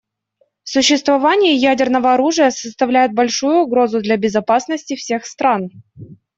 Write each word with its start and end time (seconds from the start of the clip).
Существование 0.63 1.53
ядерного 1.55 2.15
оружия 2.15 2.49
составляет 2.49 3.13
большую 3.13 3.57
угрозу 3.59 4.01
для 4.01 4.17
безопасности 4.17 4.95
всех 4.95 5.27
стран. 5.27 5.69